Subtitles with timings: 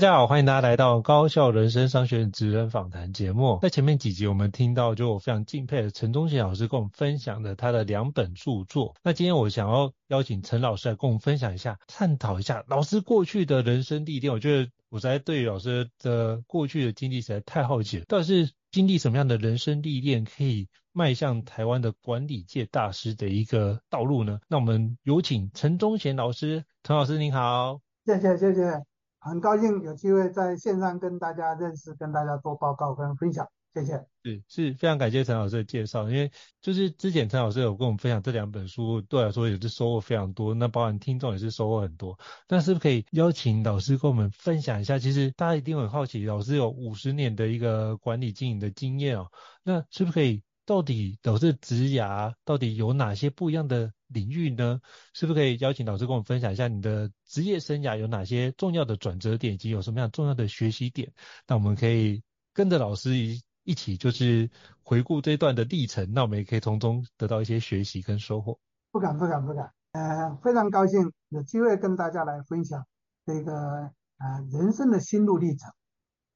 [0.00, 3.58] 大家好，欢迎大家来到高效人生商学院职人访谈节目。
[3.60, 8.94] 在前面几集，我们听到就我非常敬佩的陈忠贤老师跟我们分享的他的两本著作。
[9.02, 14.32] 那今天我想要邀请陈老师来跟我们分享一下，探讨一下老师过去的人生历练。
[14.32, 24.40] 我觉得我在对老师的过去的经历实在太好奇了，到底是经历什么样的人生历练，可以迈向台湾的管理界大师的一个道路呢？
[24.48, 28.89] 那我们有请陈忠贤老师，陈老师您好，谢谢谢谢。
[29.20, 34.04] 很高兴有机会在线上跟大家认识，跟大家做报告跟分享，谢谢。
[34.24, 42.18] 是是非常感谢陈老师的介绍，因为就是之前陈老师有跟我们分享这两本书，对我来说也是收获非常多，那包含听众也是收获很多。
[42.48, 44.98] 那是不是可以邀请老师跟我们分享一下？
[44.98, 49.26] 其实大家一定很好奇，老师有五十年的一个管理经营的经验哦，
[49.62, 50.42] 那是不是可以？
[50.66, 54.80] 到底老师职涯到底有哪些不一样的领域呢？
[55.14, 61.12] 是不是可以邀请老师跟我们分享一下你的职业生涯有哪些重要的转折点，以及有什么样重要的学习点？
[61.46, 62.22] 那我们可以
[62.52, 64.50] 跟着老师一一起，就是
[64.82, 66.12] 回顾这段的历程。
[66.12, 68.58] 那我们也可以从中得到一些学习跟收获。
[68.90, 72.84] 不敢不敢不敢，呃，非常高兴有机会跟大家来分享
[73.24, 75.70] 这个呃人生的心路历程。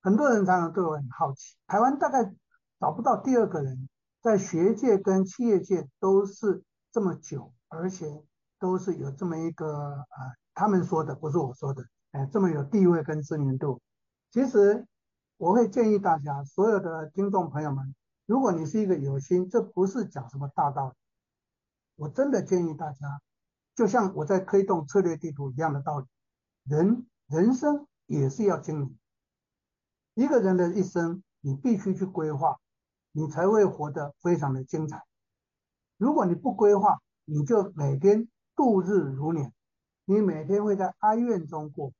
[0.03, 2.33] 很多人常常对我很好奇，台湾大概
[2.79, 3.89] 找不到第二个人。
[4.23, 8.25] 在学界跟企业界都是这么久，而且
[8.59, 10.19] 都是有这么一个啊、
[10.55, 13.81] 他们说的不是我说的，哎，这么有地位跟知名度。
[14.31, 14.87] 其实
[15.37, 17.95] 我会建议大家，所有的听众朋友们，
[18.27, 20.95] 如果你是一个有心，这不是讲什么大道理，
[21.97, 23.21] 我真的建议大家，
[23.75, 26.06] 就像我在推动策略地图一样的道理，
[26.65, 28.99] 人人生也是要经营，
[30.15, 32.56] 一个人的一生，你必须去规划。
[33.17, 35.01] 你才会活得非常的精彩。
[35.99, 39.53] 如果你不规划，你就每天度日如年，
[40.05, 41.93] 你每天会在哀怨中过，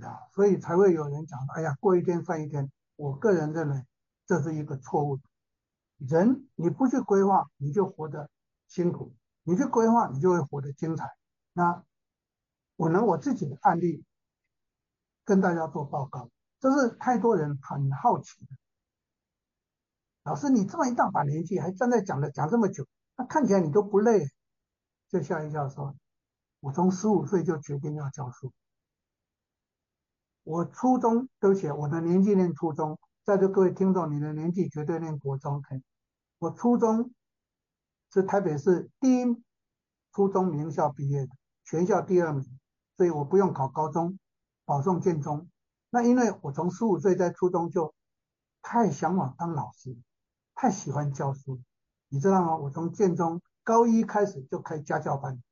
[0.00, 2.70] 啊，所以才会有人讲，哎呀，过一天算一天。
[2.96, 3.84] 我个人认为
[4.26, 5.18] 这是一个错误。
[5.98, 8.28] 人你不去规划，你就活得
[8.68, 9.12] 辛苦；
[9.42, 11.10] 你去规划，你就会活得精彩。
[11.52, 11.84] 那
[12.76, 14.04] 我拿我自己的案例
[15.24, 18.56] 跟大家做报告，这是太多人很好奇的。
[20.24, 22.86] 老师，你这么一大把年纪，还站在讲的讲这么久，
[23.16, 24.26] 那看起来你都不累，
[25.08, 25.94] 就笑一笑说
[26.60, 28.52] ：“我从十五岁就决定要教书。
[30.44, 35.62] 我初中都写我的年纪念初中，在座各位听众，你的年纪绝对念国中。
[36.38, 37.12] 我初中
[38.12, 39.42] 是台北市第一
[40.12, 41.32] 初中名校毕业的，
[41.64, 42.58] 全校第二名，
[42.96, 44.18] 所以我不用考高中，
[44.64, 45.48] 保送建中。
[45.90, 47.94] 那因为我从十五岁在初中就
[48.62, 49.96] 太向往当老师。”
[50.54, 51.60] 太喜欢教书，
[52.12, 52.54] 你知道吗？
[52.58, 55.42] 我从建中高一开始就开家教班，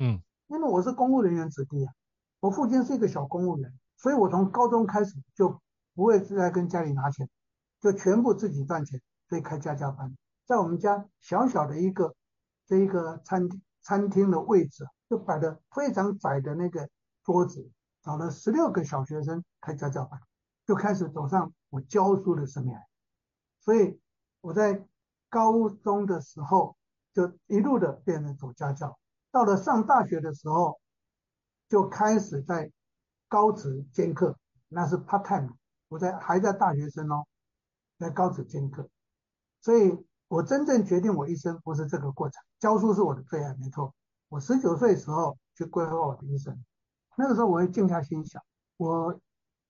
[0.00, 1.94] 嗯，因为我是公务人员子弟啊，
[2.40, 5.60] 我父亲是一个小公务员，所以我从高中开始就
[5.94, 7.30] 不会再跟家里拿钱，
[7.80, 10.12] 就全部自己赚钱，所以开家教班。
[10.44, 12.16] 在我们家小小的一个
[12.66, 16.88] 这一个餐厅餐厅的位置，就摆的非常窄的那个
[17.22, 17.70] 桌子，
[18.02, 20.20] 找了十六个小学生开家教班，
[20.66, 22.82] 就开始走上我教书的生涯，
[23.60, 24.00] 所以。
[24.44, 24.84] 我在
[25.32, 26.76] 高中的时候
[27.14, 28.98] 就一路的变成走家教，
[29.30, 30.78] 到了上大学的时候
[31.70, 32.70] 就开始在
[33.28, 34.36] 高职兼课，
[34.68, 35.54] 那是 part time，
[35.88, 37.24] 我在还在大学生哦，
[37.98, 38.86] 在高职兼课，
[39.62, 43.94] 所以我真正决定我一生不是这个过程，教书是我的最爱，没错。
[44.28, 46.62] 我十九岁时候去规划我的一生，
[47.16, 48.42] 那个时候我会静下心想，
[48.76, 49.18] 我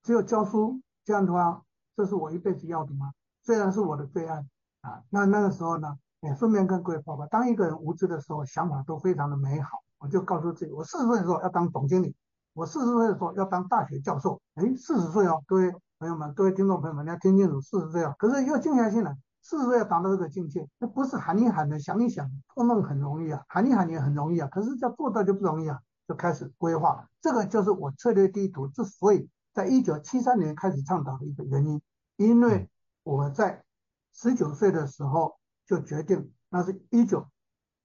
[0.02, 1.62] 只有教书这样的话，
[1.94, 3.12] 这是我一辈子要的吗？
[3.44, 4.44] 虽然是我的最爱
[4.82, 9.78] 啊，那那个时候呢，也顺便跟各位报告，当一个人无知的时候，想法都非常的美好。
[9.98, 12.16] 我就告诉自己，我四十岁的时候要当总经理，
[12.52, 14.40] 我四十岁的时候要当大学教授。
[14.56, 18.12] 哎，四十岁哦，各位朋友们，各位听众朋友们，你要听清楚，四十岁哦。
[18.18, 25.78] 可是又静下心来，四十岁要达到这个境界，那不是喊一喊的，想一想，做梦很容易啊，喊一喊也很容易啊，可是要做到就不容易啊，
[26.08, 27.08] 就开始规划。
[27.20, 31.80] 这个就是我策略地图之所以在一九七三年开始倡导的一个原因，
[32.16, 32.68] 因为
[33.04, 33.62] 我在。
[34.12, 37.28] 十九岁的时候就决定，那是一九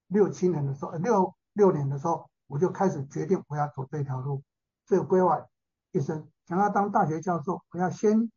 [0.08, 4.44] 六七年的时候，六六年的时候，我就开始决定我要走这条路。
[4.86, 5.46] 这个规划
[5.92, 8.32] 一生，想要当大学教授，我要先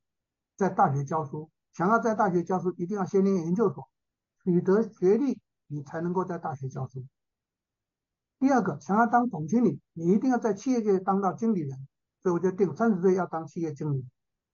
[0.56, 3.88] 在大学教书；想要在大学教书，一定要先念研究所，
[4.42, 7.04] 取得学历，你才能够在大学教书。
[8.40, 11.86] 第二个，想要当总经理，你一定要在企业界当到经理人，
[12.22, 14.04] 所以我就定三十岁要当企业经理。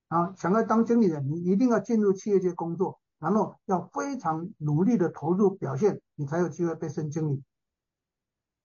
[0.09, 2.99] 然后想要当经理人，你一定要进入企业界工作。
[3.19, 7.43] 然后要非常努力的投入表现，你才有机会被升经理。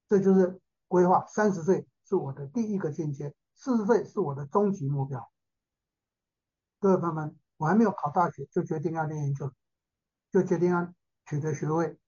[0.08, 1.24] 这就是规划。
[1.26, 5.26] 三十岁是我的第一个境界，四十岁是我的终极目标。
[6.80, 9.50] 各位朋友们，我还没有考大学就决定要念研究，
[10.30, 10.92] 就决定要
[11.24, 11.98] 取得学位。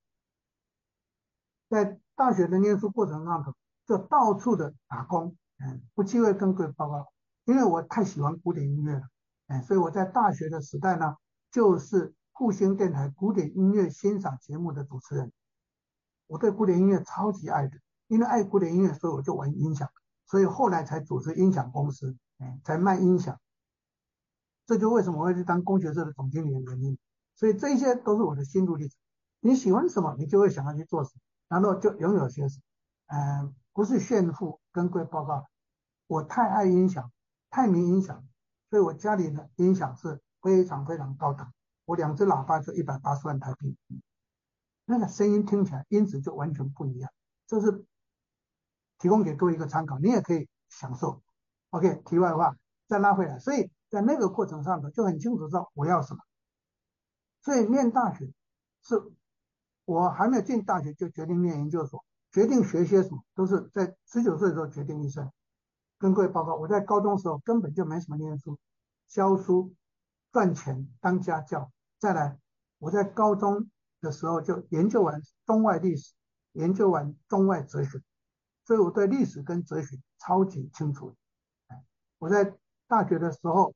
[1.71, 3.55] 在大学的念书过程当中，
[3.87, 7.11] 就到处的打工，嗯，不机会跟各位报告，
[7.47, 9.03] 因为我太喜欢古典音乐了，
[9.47, 11.17] 嗯，所以我在大学的时代呢，
[11.51, 12.15] 就是。
[12.37, 15.33] 复兴电台古典音乐欣赏节目的主持人，
[16.27, 17.79] 我对古典音乐超级爱的，
[18.09, 19.89] 因为爱古典音乐，所以我就玩音响，
[20.27, 23.39] 所以后来才组织音响公司，哎，才卖音响。
[24.67, 26.99] 这就为什么我会去当工学社的总经理的原因。
[27.37, 28.97] 所以这些都是我的心路历程。
[29.39, 32.63] 你喜欢什么，你就会想要去做什么，然后就拥有些什么。
[33.07, 35.47] 嗯，不是炫富，跟贵报告，
[36.09, 37.13] 我太爱音响，
[37.51, 38.27] 太迷音响，
[38.71, 41.53] 所以我家里的音响是非常非常高档。
[41.85, 43.77] 我两只喇叭就一百八十万台币，
[44.87, 47.11] 那个声音听起来音质就完全不一样。
[47.47, 47.85] 这是
[48.99, 51.23] 提供给各位一个参考，你也可以享受。
[51.71, 56.21] OK，题外话再拉回来，所以在那个过程上头就很清楚知道我要什么。
[57.43, 58.33] 所以念大学
[58.83, 59.03] 是
[59.85, 65.31] 我还没有进大学就决定念研究所，决定学些什么都是在十九岁的时候决定一生。
[65.99, 68.59] 跟各位报告，我在高中时候根本就没什么念书，
[69.09, 69.75] 教书
[70.33, 71.71] 赚钱当家教。
[72.05, 72.39] 再来，
[72.81, 73.71] 我在高中
[74.03, 76.13] 的时候就研究完中外历史，
[76.53, 77.99] 研究完中外哲学，
[78.67, 81.17] 所以我对历史跟哲学超级清楚。
[82.19, 83.75] 我在大学的时候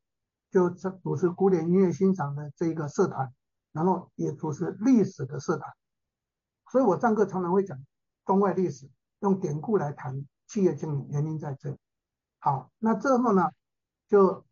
[0.50, 3.32] 就主持古典音乐欣赏的这一个社团，
[3.72, 5.72] 然后也主持历史的社团，
[6.70, 7.82] 所以我上课常常会讲
[8.26, 8.90] 中外历史，
[9.20, 11.74] 用典故来谈企业经营，原因在这。
[12.40, 13.50] 好，那之后呢，
[14.06, 14.44] 就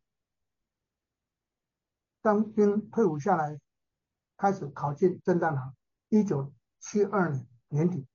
[2.22, 3.60] 当兵退伍下来。
[4.36, 5.74] 开始考进政大行，
[6.08, 8.06] 一九七二年年底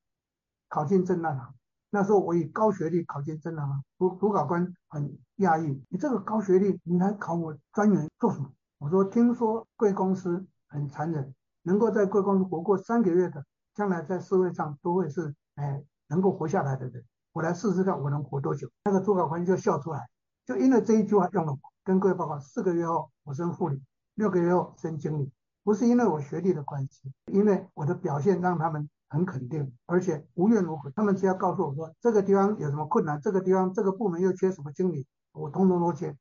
[0.70, 1.54] 考进政大行。
[1.90, 8.52] 那时候我以高学历考进政大行，主主考官很讶异，你这个高学历，你来考我专员做什么？
[8.78, 17.04] 我说听说贵公司很残忍，能够在贵公司活过三个月的，将来在社会上都会是哎能够活下来的人。
[17.34, 18.70] 我来试试看我能活多久。
[18.86, 20.08] 那个主考官就笑出来，
[20.46, 23.82] 就因为这一句话用了我，跟各位报告，四个月后我升副理，
[24.16, 25.32] 六个月后升经理。
[25.64, 30.92] 不是因为我学历的关系，因为我的表现让他们很肯定，而且无怨无悔。
[30.96, 36.18] 他们只要告诉我说这个地方有什么困难，这个地方这个部门又缺什么经理，我通通都接。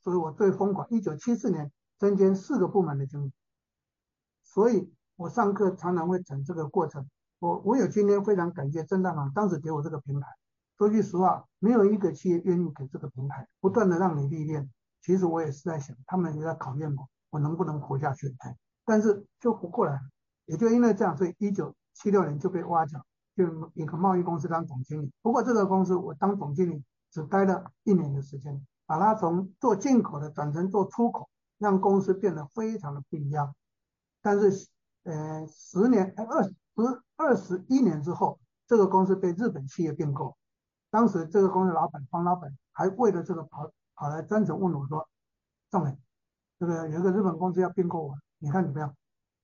[0.00, 3.32] 所以我最疯狂，一九七四年增兼四个部门的经理。
[4.42, 7.08] 所以我上课常常会讲这个过程。
[7.38, 10.26] 我我有今天非常感谢政大行当时给我这个平台。
[10.76, 14.70] 说句实话，没有一个企业愿意给这个平台，不断的让你历练。
[15.02, 18.34] 其实我也是在想，他们也在考验我，我能不能活下去。
[18.90, 20.00] 但是就活过来，
[20.46, 23.00] 也就因为这样，所以一九七六年就被挖角，
[23.36, 25.12] 就一个贸易公司当总经理。
[25.22, 33.54] 不过这个公司我当总经理只待了一年的时间，把它从做进口的转成做出口，让公司变得非常的不一样。
[34.20, 34.66] 但是，
[35.04, 36.52] 呃，十年二十
[37.14, 40.36] 二十一年之后，这个公司被日本企业并购。
[40.90, 45.08] 当时这个公司老板黄老板还为了这个跑跑来专程问我说
[45.70, 45.96] ：“郑磊，
[46.58, 48.94] 这个有一个日本公司要并购我。”你看怎么样？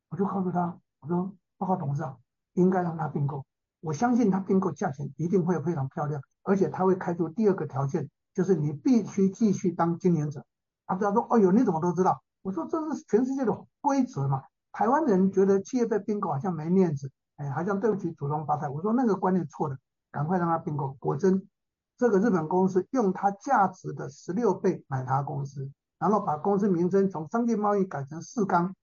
[0.09, 2.19] 我就告诉他，我说报告董事长，
[2.55, 3.45] 应该让他并购。
[3.81, 10.45] 我相信他并购价钱一定会非常漂亮，而且他会开出第二个条件，就是你必须继续当经营者。
[10.87, 12.23] 他不要说，哎呦，你怎么都知道？
[12.43, 14.43] 我说这是全世界的规则嘛。
[14.73, 18.69] 台湾人觉得企业被并购好像没面子，哎，好像对不起祖宗八代。
[18.69, 19.77] 我说那个观念错了，
[20.11, 20.95] 赶快让他并购。
[21.01, 21.49] 果真，
[21.97, 28.75] 这个日本公司用它价值的十六倍买他公司，然后把公司名称从商业贸易改成四刚，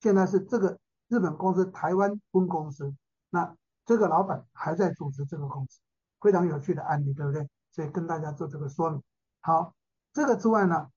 [0.00, 0.78] 现在是这个
[1.08, 2.94] 日本公司台湾分公司。
[3.30, 5.80] 那这个老板还在组织这个公司，
[6.20, 7.48] 非常有趣的案例，对不对？
[7.70, 9.02] 所以跟大家做这个说明。
[9.40, 9.74] 好，
[10.12, 10.90] 这个之外呢？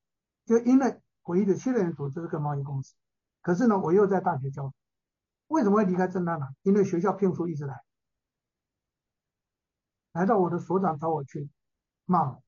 [0.46, 2.96] 就因为我一九七六年组织这个贸易公司，
[3.42, 4.74] 可是呢，我又在大学教。
[5.48, 6.48] 为什么会离开政大呢？
[6.64, 7.82] 因为学校聘书一直来，
[10.14, 11.50] 来到我的所长找我去
[12.06, 12.44] 骂我。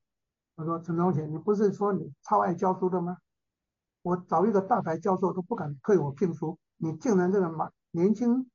[0.56, 3.16] 我说陈宗贤，你不是说你超爱教书的吗？
[4.06, 8.48] 我找一个大牌教授都不敢退我聘书，你竟然这个嘛年轻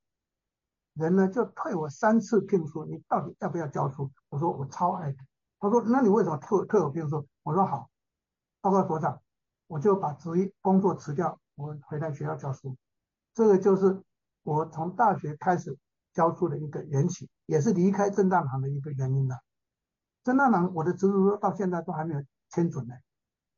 [0.93, 4.09] 人呢就退我三次聘书，你到底要不要教书？
[4.29, 5.13] 我说我超爱。
[5.59, 7.27] 他说那你为什么退退我聘书？
[7.43, 7.89] 我说好，
[8.61, 9.21] 报告所长。
[9.67, 12.77] 我就把职业工作辞掉，我回来学校教书。
[13.33, 14.01] 这个就是
[14.43, 15.77] 我从大学开始
[16.13, 19.37] 教书的一个缘起，也是离开正大行的一个原因了。
[20.23, 22.95] 正大行我的辞职书到现在都还没有签准呢。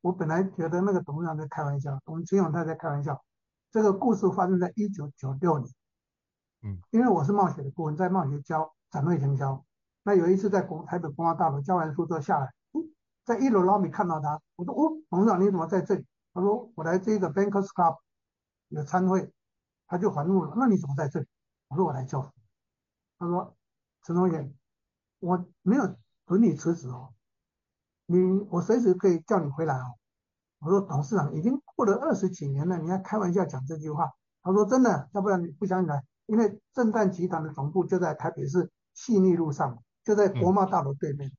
[0.04, 3.24] 我本来觉得那个董事长在开玩笑，我们陈永泰在开玩笑。
[3.72, 5.74] 这个故事发生在一九九六年，
[6.62, 9.64] 嗯，因为我是冒险的顾问，在冒险教展会营销。
[10.04, 12.54] 那有一次在国台北国贸大楼教完书之后下来。
[13.24, 18.00] 在一楼老米看到他，我说：“哦，董事长你怎么在这里？”他说：“我来这个 Bankers Club
[18.68, 19.32] 有参会。”
[19.88, 21.28] 他就还怒了：“那你怎么在这里？”
[21.70, 22.30] 我说：“我来教书。”
[23.18, 23.56] 他说
[24.04, 24.52] ：“陈同学，
[25.20, 25.96] 我没有
[26.26, 27.14] 准你辞职哦，
[28.06, 29.96] 你我随时可以叫你回来哦。”
[30.60, 41.32] 我说：“董事长已经过了二十几年了，你还开玩笑讲这句话？”他说：“真的，要不然你不想起来，因为正旦集团的总部就在台北市信义路上，就在国贸大楼对面，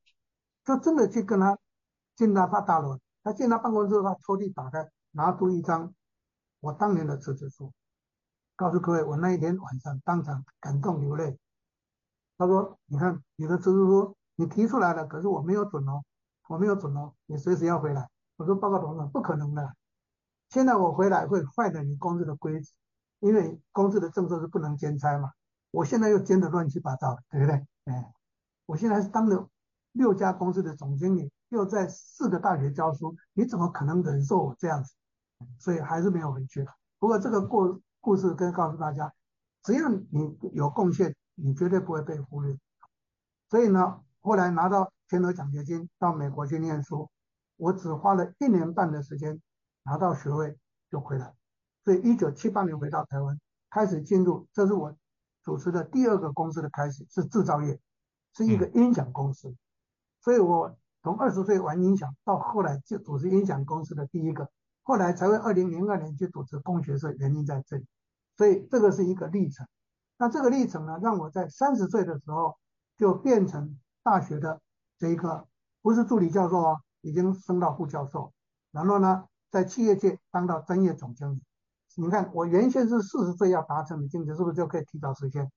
[0.64, 1.58] 就真的去跟他。”
[2.16, 5.92] 进到他大楼，他进他办公室，他抽屉打开，拿出一张
[6.60, 7.72] 我当年的辞职书，
[8.54, 11.36] 告诉各位，我那一天晚上当场感动流泪。
[12.38, 16.04] 他说：“你看你的辞职书，你提出来了，可是我没有准哦，
[16.48, 19.74] 我没有准哦，你随时要回来。”我说：“报告董事长，不可能的，
[20.50, 22.72] 现在我回来会坏了你公司的规则，
[23.20, 25.32] 因为公司的政策是不能兼差嘛。
[25.70, 27.66] 我现在又兼的乱七八糟，对不对？
[27.84, 28.12] 哎，
[28.66, 29.48] 我现在是当了
[29.92, 34.92] 六家公司的总经理。”又在四个大学教书，你怎么可能忍受我这样子？
[35.60, 36.66] 所以还是没有回去。
[36.98, 39.12] 不过这个故故事跟告诉大家，
[39.62, 42.58] 只要你有贡献，你绝对不会被忽略。
[43.48, 47.08] 所以呢，后来拿到全额奖学金到美国去念书，
[47.56, 49.40] 我只花了一年半的时间
[49.84, 50.58] 拿到学位
[50.90, 51.32] 就回来。
[51.84, 53.38] 所以一九七八年回到台湾，
[53.70, 54.96] 开始进入，这是我
[55.42, 57.78] 主持的第二个公司的开始，是制造业，
[58.34, 59.54] 是一个音响公司。
[60.20, 60.76] 所以我。
[61.04, 64.48] 从二十岁玩音响，到后来就组织音响公司的第一个，
[64.82, 67.84] 后来才会二零零二年去组织工学社，原因在这里。
[68.38, 69.66] 所以这个是一个历程。
[70.16, 72.56] 那这个历程呢，让我在三十岁的时候
[72.96, 74.60] 就变成大学的
[74.98, 75.48] 这一个，
[75.82, 78.32] 不是助理教授哦，已经升到副教授。
[78.70, 81.42] 然后呢，在企业界当到专业总经理。
[81.96, 85.50] 你看我原先是四十岁要达成的境界，是不是就可以提早实现？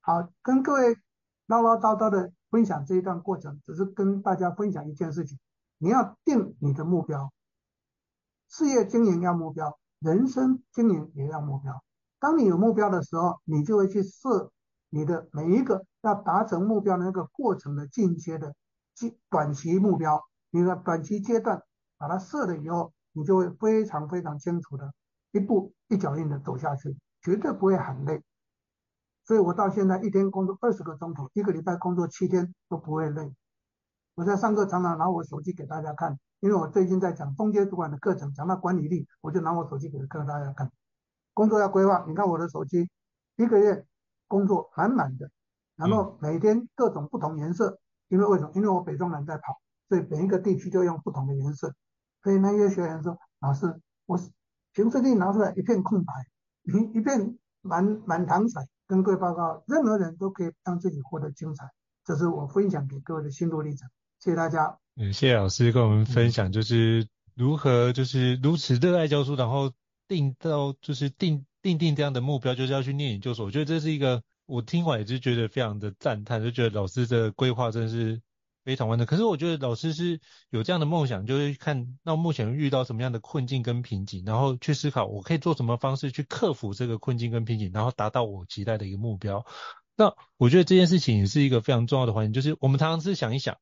[0.00, 0.96] 好，跟各位
[1.46, 2.32] 唠唠叨叨的。
[2.50, 5.38] 分享这一段过程，只是跟大家分享一件事情：
[5.76, 7.30] 你要定你的目标，
[8.48, 11.84] 事业经营要目标，人生经营也要目标。
[12.18, 14.50] 当你有目标的时候，你就会去设
[14.90, 18.54] 你的每一个要达成目标的那个过程的进阶的
[19.28, 20.22] 短期目标。
[20.50, 21.62] 你的短期阶段
[21.98, 24.94] 把它设了以后，你就会非常非常清楚的
[25.32, 28.22] 一步一脚印的走下去，绝对不会很累。
[29.24, 33.30] 所以我到现在一天工作二十个钟头，一个礼拜工作七天都不会累。
[34.14, 40.72] 我在上课常常拿我手机给大家看，因为我最近在讲中阶主管的课程，讲到管理力，我就拿我手机给大家看。
[41.34, 42.88] 工作要规划，你看我的手机，
[43.36, 43.86] 一个月
[44.28, 45.28] 工作满满的，
[45.74, 48.52] 然后每天各种不同颜色，因为为什么？
[48.54, 51.74] 因为我北中南在跑，所以每一个地区就用不同的颜色。
[52.22, 54.16] 所以那些学员说：“老师，我
[54.74, 56.12] 行事历拿出来一片空白，
[56.64, 61.68] 一一片满满堂彩。”跟各位报告，任何人都可以让自己活得精彩，
[62.06, 63.86] 这是我分享给各位的心路历程。
[64.18, 64.78] 谢谢大家。
[64.96, 69.70] 嗯，谢谢老师跟我们分享，就是如何就是如此热爱教书，然后
[70.08, 73.44] 定到就是定定定这样的目标，就是要去念研究所。
[73.46, 78.20] 我觉得这是一个我听完也是觉得非常的赞叹，就觉得老师的规划真的是
[78.64, 79.06] 非常完整。
[79.06, 89.44] 可是我觉得老师是有这样的梦想，就是看到目前遇到什么样的困境跟瓶颈，然后去思考我可以做什么方式去克服这个困境跟瓶颈，然后达到我期待的一个目标。
[89.96, 93.56] 那我觉得这件事情也是一个非常重要的环节，就是我们常常是想一想，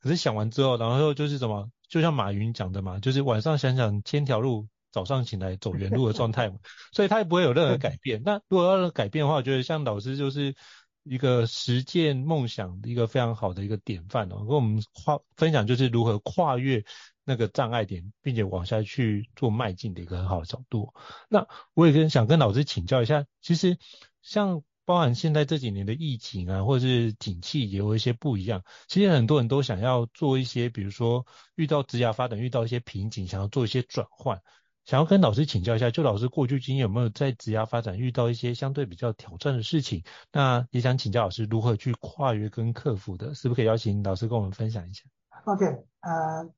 [0.00, 6.56] 可是想完之后，然后就是什么，就像马云讲的嘛，就是晚上想想千条路，早上醒来走原路的状态嘛，
[6.94, 8.22] 所以他也不会有任何改变。
[8.24, 10.54] 那如果要改变的话，我觉得像老师就是
[11.02, 16.84] 一个实践梦想的一个非常好的一个典范哦，跟我们跨分享就是如何跨越
[17.24, 20.94] 那个障碍点，并且往下去做迈进的一个很好的角度。
[21.28, 23.76] 那我也跟想跟老师请教一下，其实
[24.22, 24.62] 像。
[24.86, 28.62] 包含现在这几年的疫情啊，或者是景气也有一些不一样。
[28.86, 31.24] 其实很多人都想要做一些，比如说
[31.54, 34.42] 遇到职涯发展遇到一些瓶颈，想要做一些转换，
[34.84, 40.04] 想要跟老师请教一下，就老师过去经验有没有在职涯发展遇到一些相对比较挑战的事情？
[40.32, 45.04] 那也想请教老师如何去跨越跟克服的，是不是可以邀请老师跟我们分享一下
[45.44, 45.64] ？OK，
[46.00, 46.50] 呃，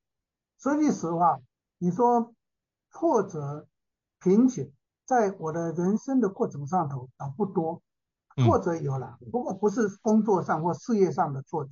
[0.59, 1.39] 说句实话，
[1.79, 2.35] 你说
[2.91, 3.67] 挫折
[4.21, 4.73] 瓶颈，
[5.05, 7.83] 在我的人生的过程上头啊不多。
[8.45, 11.71] 挫折有了，不过不是工作上或事业上的挫折，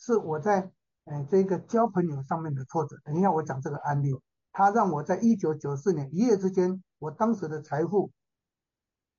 [0.00, 0.72] 是我在
[1.04, 2.96] 呃这个交朋友上面的挫折。
[3.04, 4.12] 等一下我讲这个案例，
[4.52, 8.12] 他让我在一九九四年一夜之间，我当时的财富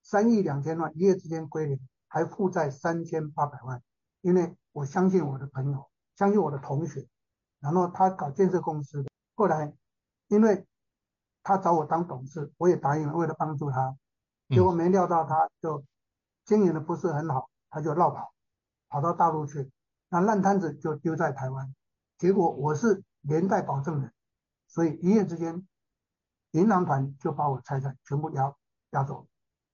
[0.02, 3.82] 三亿两千万，一夜之间归零，还负债三千八百万。
[4.22, 7.08] 因为我相信我的朋友，相信我的同学，
[7.60, 9.74] 然后他搞建设公司的，后来
[10.28, 10.66] 因为
[11.44, 13.98] 他找我当董事，我也答应了，为了帮助他，
[14.50, 15.84] 结果没料到他就。
[16.46, 18.34] 经营的不是很好，他就绕跑，
[18.90, 19.72] 跑到大陆去，
[20.10, 21.74] 那烂摊子就丢在台湾。
[22.18, 24.13] 结果我是连带保证人，
[24.74, 25.68] 所以一夜之间，
[26.52, 28.52] 银行团就把我财产全部押
[28.92, 29.28] 押走。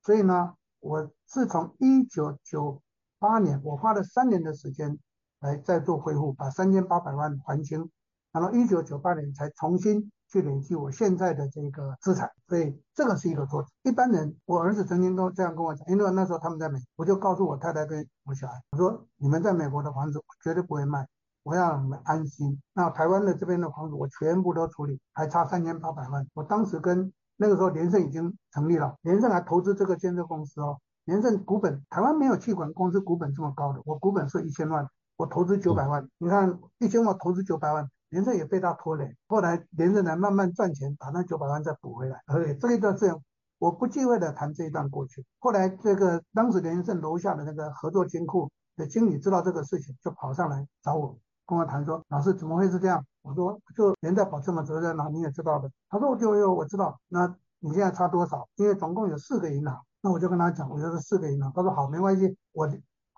[0.03, 2.81] 所以呢，我是从一九九
[3.17, 4.99] 八年，我花了三年的时间
[5.39, 7.89] 来再做恢复，把三千八百万还清，
[8.33, 10.11] 然后一九九八年才重新。
[10.31, 13.69] 去累积我现在的这个资产，所以这个是一个挫折。
[13.81, 21.07] 一般人，我儿子曾经都这样跟我讲，因为那时候他们在美，我就告诉我太太跟我小孩，我说你们在美国的房子我绝对不会卖，
[21.49, 22.61] 我要你们安心。
[22.73, 26.23] 那台湾的这边的房子我全部都处理，还差三千八百万。
[26.35, 37.89] 我当时跟那个时候联盛已经成立了，联盛还投资这个建设公司哦，联盛股本台湾没有气管公司股本这么高的，我股本是一千万，我投资九百万，你看一千万投资九百万。
[38.09, 42.19] 联盛也被他拖累，后来联盛来慢慢赚钱，把那九百万再补回来。
[42.25, 43.21] 而且这一段这样，
[43.59, 45.23] 我不忌讳的谈这一段过去。
[45.37, 51.15] 后来这个当时联盛楼下的那个合作金库的经理知道这个事情，就跑上来找我，
[51.49, 56.99] 跟我谈说：“老师怎么会是这样？”我说：“就连带保证的责任嘛，你也知道的。”他说：“我就有我知道。
[57.07, 58.47] 那你现在差多少？
[58.57, 59.81] 因为总共有四个银行。
[60.01, 61.51] 那我就跟他讲，我就是四个银行。
[61.55, 62.69] 他说好，没关系，我。”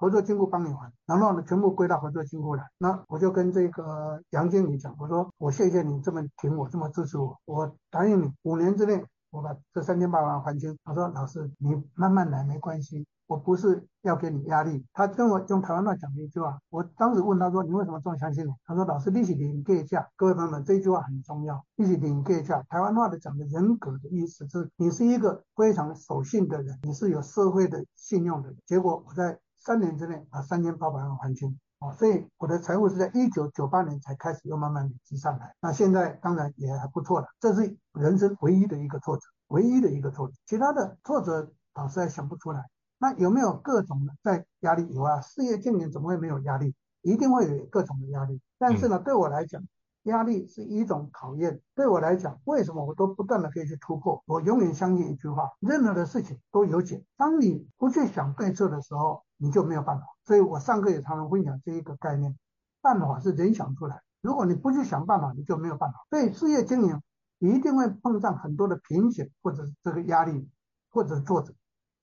[0.02, 2.68] 合作金库帮你还，然后呢，全部归到合作金库来。
[2.80, 7.38] 那我就跟这个杨经理讲，我说我谢谢你这么挺我，这么支持我。
[7.46, 10.76] 我答应你，五年之内我把这三千八百万还清。
[10.84, 14.86] 他说老师，你慢慢来，没关系，我不是要给你压力。
[14.92, 18.54] 他跟我用台湾话讲了一句话，我当时问他说，你为什么这么相信我？
[18.66, 20.06] 他说老师，利息零计价。
[20.18, 22.62] 各位朋友们，这句话很重要，利息零计价。
[22.68, 28.58] 台湾话的讲的人格的意思是，你是一个非常守信的人，你是有社会的信用的人。
[28.66, 29.40] 结果我在。
[29.64, 35.54] 三年之内把三千八百万还清，哦，所以我的财富是在一九九八年才开始又慢慢累积上来。
[35.62, 40.34] 那现在当然也还不错了，这是人生唯一的一个挫折，唯一的一个挫折。
[40.48, 42.66] 其他的挫折老师还想不出来。
[43.02, 45.22] 那有没有各种的在压力以外啊？
[45.22, 46.76] 事业经营怎么会没有压力？
[47.02, 48.40] 一定会有各种的压力。
[48.60, 49.60] 但是呢，对我来讲，
[50.04, 51.60] 压力是一种考验。
[51.74, 54.22] 对我来讲，为什么我都不断的可以去突破？
[54.28, 57.04] 我永远相信一句话：任何的事情都有解。
[57.18, 62.38] 当你不去想对策的时候，你就没有办法，所以我上课也常常分享这一个概念，
[62.84, 66.06] 办法是人想出来，如果你不去想办法，你就没有办法。
[66.12, 67.02] 所以事业经营
[67.40, 70.48] 一定会碰上很多的瓶颈，或者是这个压力，
[70.92, 71.52] 或者是挫折。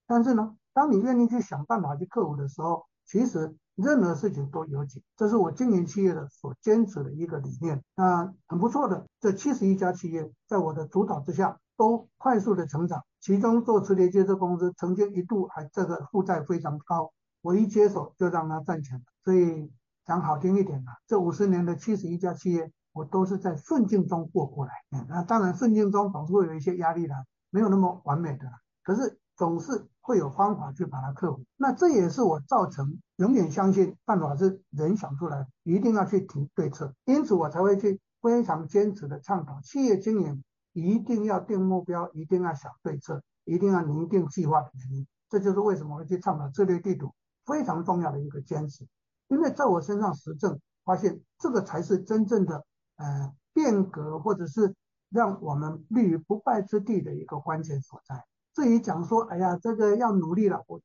[0.09, 5.03] 但是呢，当你愿意去想办法去克服的时候，其实任何事情都有解。
[5.17, 7.83] 这是我经营企业的所坚持的一个理念。
[7.97, 13.03] 那很不错的，这七十一家企业在我的主导之下，都快速的成长。
[13.21, 17.13] 其中做磁碟建设公司曾经一度还这个负债非常高。
[17.43, 19.73] 我一接手就让他赚钱，所以
[20.05, 24.73] 讲好听一点呢，这五十年的七十一家企业，我都是在顺境中过过来。
[25.09, 27.15] 那当然顺境中总是会有一些压力的，
[27.51, 28.47] 没有那么完美的，
[28.85, 31.45] 可是总是会有方法去把它克服。
[31.55, 40.43] 那这也是我造成永远相信办法是人想出来，一定要去提对策，因此我才会去非常坚持的倡导企业经营
[40.73, 45.07] 一定要定目标，一定要想对策，一定要拟定计划的原因。
[45.29, 47.13] 这就是为什么我会去倡导策略地图。
[47.45, 48.87] 非常重要的一个坚持，
[49.29, 52.63] 因为在我身上实证，发现这个才是真正的
[52.97, 54.75] 呃变革，或者是
[55.09, 58.23] 让我们立于不败之地的一个关键所在。
[58.59, 60.81] 至于讲说，哎呀，这个要努力了，我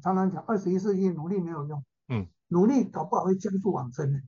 [0.00, 4.20] 常常讲，二十一世纪努力没有用，嗯，努力搞不好会加速往生的，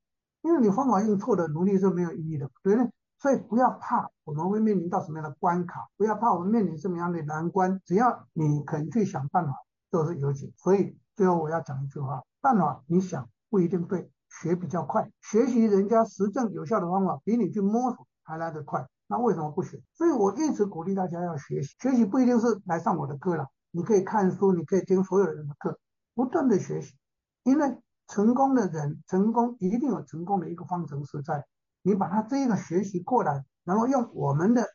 [0.42, 2.90] 因为你方法用错了，努力是没有意义的，对不对？
[3.20, 9.52] 所以不要怕我们会面临到什么样的关卡，不要怕我们面临什么样的难关，只要你肯去想办法，
[9.92, 10.52] 都是有解。
[10.56, 14.10] 所以最后我要讲一句话：办法你想不一定对。
[14.42, 19.82] 学比较快，学习人家实证有效的方法比你去摸索还来得快，那为什么不学？
[19.94, 25.78] 所以我一直鼓励大家要学习，学习不一定是来上我的课了，你可以看书，你可以听所有人的课，
[26.14, 26.94] 不断的学习，
[27.42, 31.44] 因为成功的人，成功一定有成功的一个方程式在，
[31.82, 34.66] 你把它这个学习过来，然后用我们的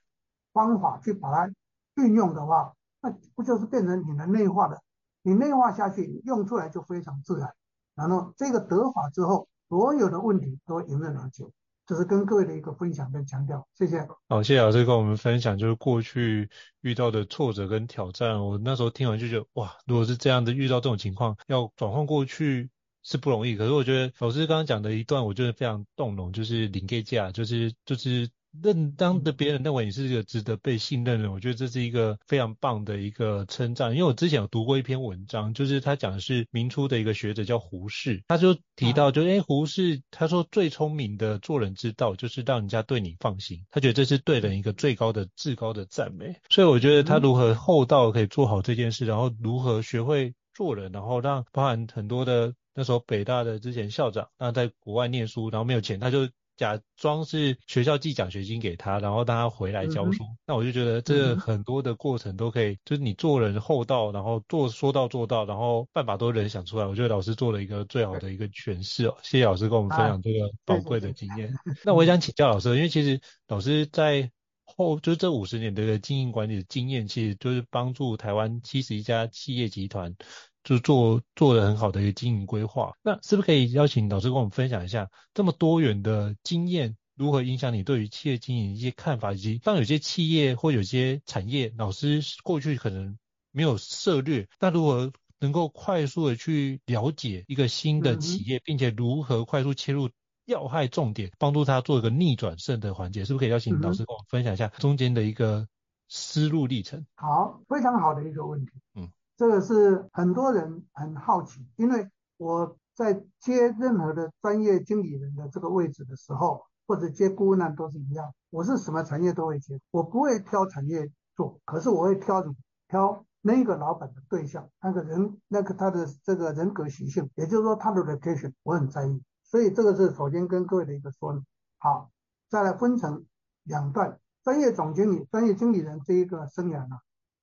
[0.52, 1.54] 方法去把它
[1.96, 4.82] 运用的话，那不就是变成你的内化的？
[5.22, 7.54] 你内化下去，用出来就非常自然。
[7.96, 11.46] 然后这个得法之后，所有的问题都迎刃而解。
[11.86, 13.68] 这是跟各位的一个分享跟强调。
[13.78, 14.08] 谢谢。
[14.30, 16.50] 好，谢谢老师跟我们分享，就是过去
[16.82, 18.46] 遇到的挫折跟挑战。
[18.46, 22.70] 我那时候听完就觉得，哇，如果是这样的遇到这种情况，要转换过去
[23.04, 23.56] 是不容易。
[23.56, 28.30] 可是我觉得老师刚刚讲的一段，我觉得非常动容，就是临界价，就是就是。
[28.62, 33.92] 认当的别人认为你是一个值得被信任的人，我觉得这是一个非常棒的一个称赞。
[33.92, 46.36] 因为我之前有读过一篇文章，就是他讲的是明初的一个学者叫胡适，他就提到就，就、啊、诶胡适他说最聪明的做人之道就是让人家对你放心，他觉得这是对人一个最高的至高的赞美。
[46.50, 56.30] 所以我觉得他如何厚道可以做好这件事，然后如何学会做人，然后让包含很多的那时候北大的之前校长，那在国外念书，然后没有钱，他就。
[56.56, 60.24] 假装是学校寄奖学金给他，然后让他回来教书。
[60.24, 66.86] 嗯、那我就觉得这很多的过程都可以，嗯、就是你做人厚道，然后做说到做到，然后办法都能想出来。
[66.86, 69.18] 我觉得老师做了一个最好的一个诠释哦。
[69.24, 71.50] 谢谢老师跟我们分享这个宝贵的经验。
[71.50, 74.32] 啊、那我也想请教老师，因为其实老师在
[74.66, 80.16] 后就是这五十年的经营管理的经验，其实就是帮助台湾七十一家企业集团。
[80.64, 93.18] 就做做了很好的一个经营规划，那是不是可以邀请老师跟我们分享一下这么多元的经验如何影响你对于企业经营一些看法，以及当有些企业或有些产业老师过去可能
[93.52, 100.10] 没有涉略，那如何能够快速的去了解一个新的企业，并且如何快速切入
[100.46, 105.68] 要害重点，帮助他做一个逆转胜的环节，是不是可以邀请老师跟我们分享一下中间的一个
[106.08, 107.06] 思路历程？
[107.16, 109.12] 好，非常好的一个问题，嗯。
[109.44, 118.34] 这个是很多人很好奇，因为我在接任何的专业经理人的这个位置的时候，或者接顾问呢，都是一样。
[118.52, 122.42] 我是什么产业都会接，我不会挑产业做，可是我会挑
[122.88, 129.22] 挑那个老板的对象，那个人，那个他的这个人格习性，也就是说他的 relation 我很在意。
[129.44, 131.46] 所以这个是首先跟各位的一个说明。
[131.80, 132.10] 好，
[132.48, 133.26] 再来分成
[133.64, 136.96] 两段，专业总经理、专业经理人这一个生涯呢。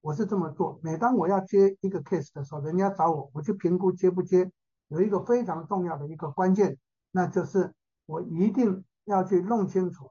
[0.02, 4.50] 我是这么做，每当我要接一个 case 的时候，人家找我，我去评估接不接，
[4.88, 6.78] 有一个非常重要的一个关键，
[7.10, 7.74] 那就是
[8.06, 10.10] 我一定要去弄清楚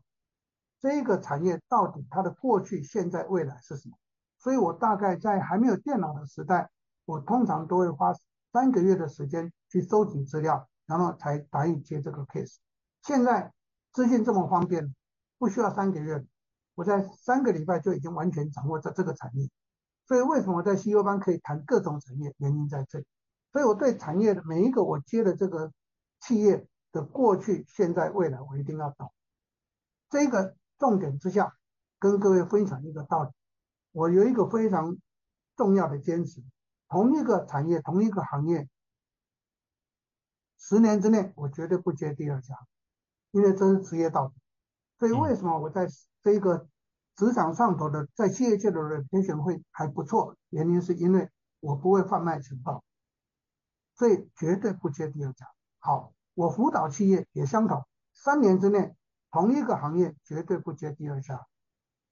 [0.79, 3.97] 这个产业到底它的过去、现在、未来是什么。
[4.37, 6.69] 所以我大概在还没有电脑的时代，
[7.05, 8.13] 我通常都会花
[8.53, 12.57] 三个月的时间去收集资料，然后才答应接这个 case。
[13.01, 13.51] 现在
[13.91, 14.95] 资讯这么方便，
[15.39, 16.23] 不需要三个月，
[16.75, 19.49] 我在三个礼拜就已经完全掌握这这个产业。
[20.09, 22.33] 所以为什么在 CEO 班可以谈各种产业？
[22.39, 23.05] 原因在这里。
[23.53, 25.71] 所以我对产业的每一个我接的这个
[26.19, 29.13] 企业的过去、现在、未来，我一定要懂。
[30.09, 31.55] 这个重点之下，
[31.99, 33.29] 跟各位分享一个道理。
[33.91, 34.97] 我有一个非常
[35.55, 36.41] 重要的坚持：
[36.87, 38.67] 同一个产业、同一个行业，
[40.57, 42.55] 十年之内我绝对不接第二家，
[43.29, 44.33] 因为这是职业道德。
[44.97, 45.87] 所以为什么我在
[46.23, 46.67] 这个
[47.19, 51.29] 职场上头的，在企业界的天选会还不错，原因是因为
[51.59, 52.81] 我不会贩卖情报，
[53.93, 55.45] 所以绝对不接第二家。
[55.79, 58.95] 好，我辅导企业也相同，三年之内
[59.31, 61.45] 同一个行业绝对不接第二家。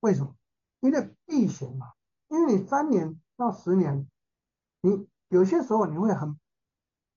[0.02, 0.36] 为什么？
[0.82, 1.94] 因为避险嘛。
[2.28, 4.10] 因为你三年到十年，
[4.82, 6.38] 你有些时候你会很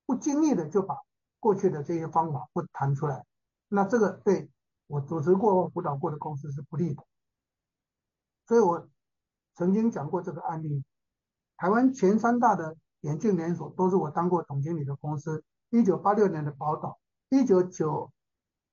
[0.06, 0.96] 不经意的就把
[1.40, 3.24] 过去的这些方法不谈出来，
[3.66, 4.48] 那这个对
[4.86, 7.02] 我组织过、辅导过的公司是不利的。
[8.50, 8.88] 所以我
[9.54, 10.82] 曾经讲过这个案例，
[11.56, 15.44] 台湾前三大的眼镜连锁都是我当过总经理的公司。
[15.68, 18.10] 一九八六年的宝岛，一九九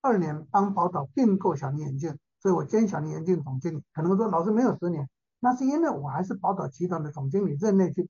[0.01, 3.83] 二年帮宝岛并购小林眼镜，所以我兼小林眼镜总经理。
[3.93, 5.07] 可能说老师没有十年，
[5.39, 8.09] 那是因为我还是宝岛集团的总经理任内去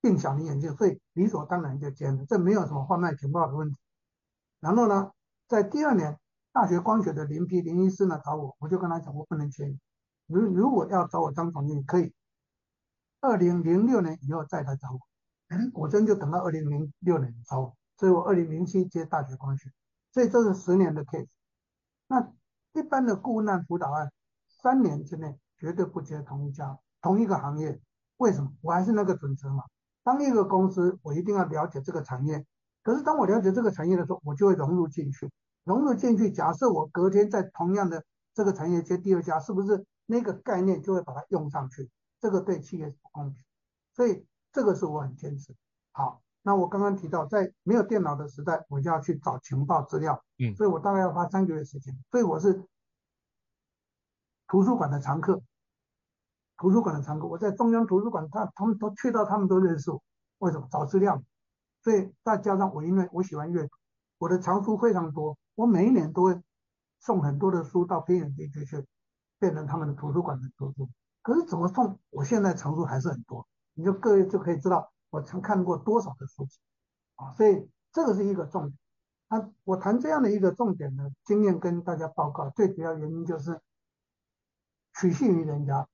[0.00, 3.78] 并小林眼镜，所以理所当然就兼了，这没有什么贩卖情报的问题。
[4.58, 5.12] 然后呢，
[5.46, 6.18] 在第二年，
[6.52, 9.78] 大学光学的林批林医师呢找我，我就跟他讲，我不能签。
[10.28, 12.14] 如如果要找我当总经理，可以。
[13.20, 15.00] 二零零六年以后再来找我，
[15.48, 19.70] 哎，果真就等到二零零六年找我，所以我二零零七接大学光学，
[20.12, 21.26] 所以这是十年的 case。
[22.06, 22.32] 那
[22.74, 24.12] 一般的顾问案辅导案，
[24.46, 27.80] 三年之内绝对不接同一家同一个行业，
[28.18, 28.52] 为什么？
[28.60, 29.64] 我还是那个准则嘛。
[30.04, 32.46] 当一个公司，我一定要了解这个产业。
[32.82, 35.30] 可是当我了解这个产业的时候，我就会融入进去。
[35.64, 41.90] 融入进去，假设我隔天在同样的这个产业接第二家，是不是那个概念就会把它用上去？
[42.18, 43.44] 这个对企业是不公平，
[43.92, 45.54] 所以这个是我很坚持。
[45.92, 51.96] 好，那我刚刚提到，在没有电脑的时代，我就要去找情报资料，嗯，所以我大概要花三个月时间。
[52.10, 52.64] 所以我是
[54.46, 55.42] 图书馆的常客，
[56.56, 57.26] 图书馆的常客。
[57.26, 60.02] 我在中央图书馆，他他们都去到，他们都认识我。
[60.38, 60.66] 为什么？
[60.70, 61.22] 找资料。
[61.82, 63.68] 所以再加上我，因为我喜欢阅读，
[64.18, 66.42] 我的藏书非常多，我每一年都会
[66.98, 68.84] 送很多的书到偏远地区去，
[69.38, 70.88] 变成他们的图书馆的图书。
[71.22, 71.98] 可是怎么送？
[72.10, 76.58] 我现在藏书还是很多，你就各位就可以知道我曾看过多少的书籍
[77.16, 78.78] 啊，所以这个是一个重点。
[79.28, 83.60] 啊，我谈这样的一个重点的经验跟大家报告，最主要原因就是
[84.94, 85.86] 取信于人家，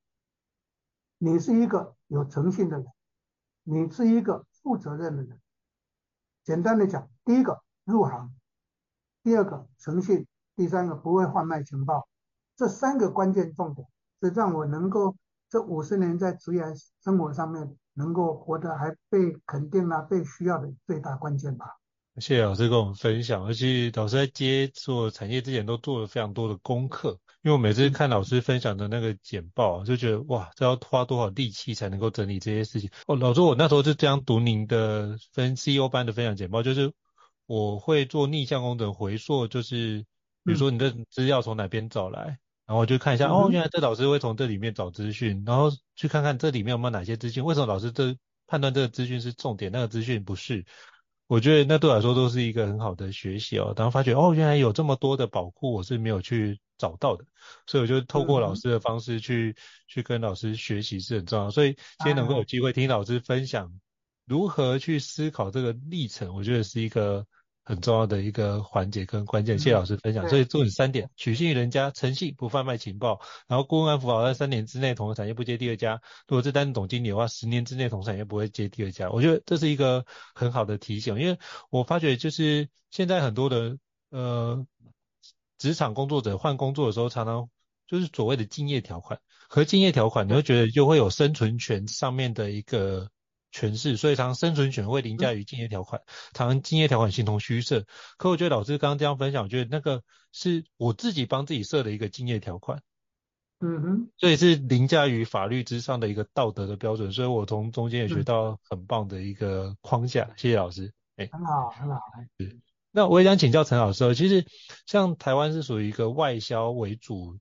[1.19, 2.87] 你是一个有诚信的人，
[3.65, 5.41] 你是一个负责任的人。
[6.45, 8.33] 简单的讲，第一个入行，
[9.25, 12.07] 第二个诚信，第三个不会贩卖情报，
[12.57, 13.87] 这三个关键重点
[14.21, 15.17] 是让我能够。
[15.51, 16.65] 这五十年在职业
[17.05, 21.67] 生活上面能够活得还被肯定啊，被需要的最大关键吧。
[22.17, 27.11] 谢谢老师跟我们分享，而且老师在接触产业之前都做了非常多的功课，
[27.43, 32.91] 因为我每次看老师分享的那个简报，就觉得哇，这要花多少力气才能够整理这些事情。
[33.07, 36.93] 哦，老师，我那时候就这样读您的分 CEO 班的分享简报，就是
[37.47, 40.05] 我会做逆向工程回溯，就是
[40.43, 42.41] 比如说你的资料从哪边找来。
[42.67, 50.65] 嗯然后我就看一下，哦，原来这老师会从这里面找资讯，然后去看看这里面有没有哪些资讯，为什么老师这判断这个资讯是重点，那个资讯不是？
[51.27, 53.75] 我觉得那对我来说都是一个很好的学习哦。
[53.77, 57.27] 然后发觉，哦，原来有这么多的宝库我是没有去找到的，
[57.67, 59.55] 所以我就透过老师的方式去
[59.87, 61.51] 去跟老师学习是很重要。
[61.51, 63.79] 所以今天能够有机会听老师分享
[64.25, 67.27] 如何去思考这个历程，我觉得是一个。
[67.65, 70.29] 很重要的一个环节跟关键，谢谢老师分享。
[70.29, 76.01] 所以重点三点：取信于人家，诚信不贩卖情报，然后顾问安辅导在三年之内同个产业不接第二家。
[76.29, 79.11] 如果是担任总经理的话，十年之内同产业不会接第二家。
[79.11, 81.39] 我觉得这是一个很好的提醒，因为
[81.71, 83.79] 我发觉就是现在很多的
[84.11, 84.67] 呃
[85.57, 87.49] 职场工作者换工作的时候，常常
[87.87, 93.11] 就是所谓的敬业条款和敬业条款，你会觉得就会有生存权上面的一个。
[93.55, 97.87] 诠释，所以常常生存权会凌驾于竞业条款，常常竞业条款形同虚设。
[98.19, 102.83] 可我觉得老师刚刚这样分享，我觉得那个是我自己帮自己设的一个竞业条款，
[103.61, 107.13] 嗯哼，所以是凌驾于法律之上的一个道德的标准。
[107.13, 110.29] 所以我从中间也学到很棒的一个框架。
[110.37, 112.01] 谢谢老师，哎，很好，很好。
[112.41, 112.59] 是，
[112.91, 114.45] 那我也想请教陈老师哦，其实
[114.85, 117.39] 像台湾是属于一个外销为主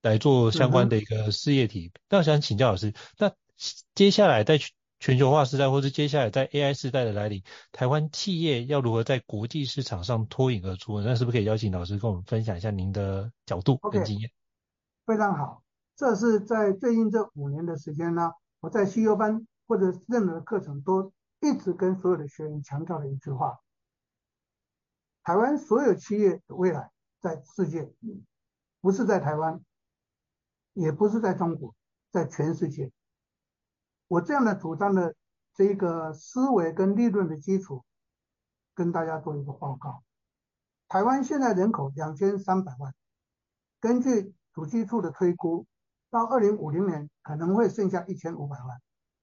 [0.00, 3.30] 来做相关的一个事业体，那我想请教老师，那
[3.94, 4.72] 接下来再去。
[5.04, 10.98] 全球化时代，或是接下来在 AI 时代的来临，台湾企业要如何在国际市场上脱颖而出？
[11.02, 14.32] 那是不是可以邀请老师跟我们分享一下您的角度跟经验？Okay,
[15.04, 15.62] 非常好，
[15.94, 21.12] 这是在最近这五年的时间呢，我在 CEO 班或者任何课程都
[21.42, 23.58] 一直跟所有的学员强调的一句话：
[25.22, 26.90] 台湾所有企业的未来
[27.20, 27.92] 在世界，
[28.80, 29.60] 不是在台湾，
[30.72, 31.74] 也不是在中国，
[32.10, 32.90] 在全世界。
[34.08, 35.14] 我这样的主张的
[35.54, 37.84] 这个思维跟理论的基础，
[38.74, 40.02] 跟大家做一个报告。
[40.88, 42.94] 台湾现在人口两千三百万，
[43.80, 45.66] 根据主计处的推估，
[46.10, 48.80] 到二零五零年可能会剩下一千五百万。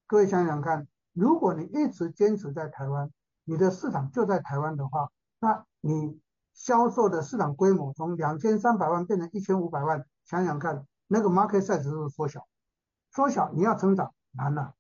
[0.08, 3.12] 各位想想看，如果你一直坚持在台湾，
[3.44, 6.20] 你的市场就在台湾的话，那你
[6.54, 12.48] 销售的市场规模从两千三百万变成一千五百万，想想看，那个 market size 是不是缩小？
[13.12, 14.14] 缩小，你要成长。
[14.32, 14.76] 难了，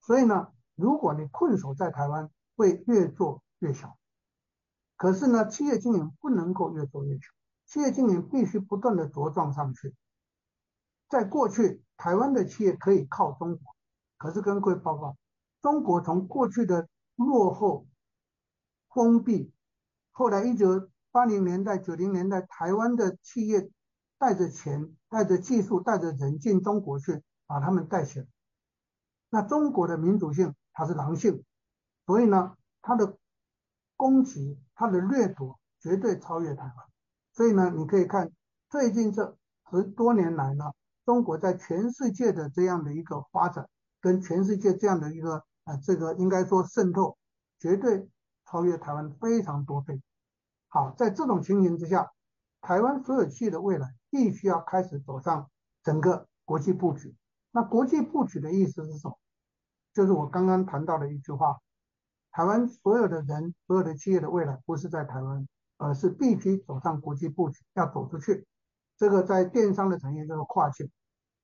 [0.00, 3.98] 所以呢，如果你困守在台湾，会越做越小。
[4.96, 7.22] 可是呢，企业经营不能够越做越小，
[7.66, 9.94] 企业经营必须不断的茁壮上去。
[11.08, 13.74] 在过去，台湾的企业可以靠中国，
[14.18, 15.16] 可是跟各位报告，
[15.62, 17.86] 中国从过去的落后、
[18.88, 19.52] 封闭，
[20.10, 23.70] 后来一九八零年代、九零年代，台湾的企业
[24.18, 28.26] 带着钱、带着技术、带着人进中国去，把他们带起来。
[29.30, 31.44] 那中国的民主性，它是狼性，
[32.06, 33.16] 所以呢，它的
[33.96, 36.74] 攻击、它的掠夺绝对超越台湾。
[37.32, 38.32] 所以呢，你可以看
[38.70, 39.36] 最近这
[39.70, 40.72] 十多年来呢，
[41.04, 43.68] 中国在全世界的这样的一个发展，
[44.00, 47.18] 跟全世界这样的一个啊、这个应该说渗透，
[47.58, 48.08] 绝对
[48.46, 50.00] 超越台湾非常多倍。
[50.68, 52.10] 好，在这种情形之下，
[52.62, 55.50] 台湾所有企业的未来必须要开始走上
[55.82, 57.14] 整个国际布局。
[57.58, 59.18] 那国际布局的意思是什么？
[59.92, 61.58] 就是我刚刚谈到的一句话：
[62.30, 65.44] 台湾所有的人、所有的企业的未来不是在台湾。
[65.80, 68.46] 而是必须走上国际布局，要走出去。
[68.96, 70.88] 这个在电商的产业叫做跨境，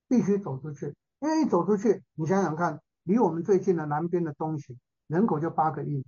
[0.09, 0.95] 必须走出去。
[1.21, 6.05] 因为一走出去，你想想看，离我们最近的南边的东西人口就八个亿，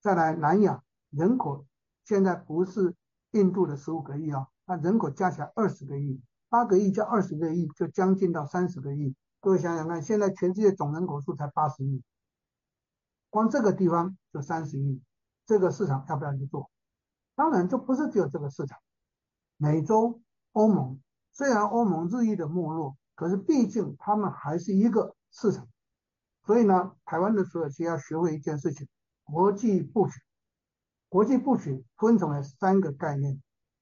[0.00, 1.66] 再来南亚人口
[2.04, 2.94] 现在不是
[3.32, 9.14] 印度的十五个亿啊，那人口加起来二十个亿，八个亿加二十个亿就将近到三十个亿。
[9.46, 12.02] 各位想想看，现在全世界总人口数才八十亿，
[13.30, 15.00] 光这个地方就三十亿，
[15.46, 16.68] 这个市场要不要去做？
[17.36, 18.76] 当然，这不是只有这个市场。
[19.56, 25.68] 美洲、欧盟虽然欧盟日益的没落，可是毕竟他们还是一个市场。
[26.44, 28.88] 所以呢，台湾的所有企业要学会一件事情：
[29.22, 30.14] 国际布局。
[31.08, 33.40] 国际布局分成了三个概念。